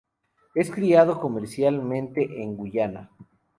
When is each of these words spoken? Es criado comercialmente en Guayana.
Es 0.55 0.71
criado 0.71 1.19
comercialmente 1.21 2.41
en 2.41 2.55
Guayana. 2.55 3.11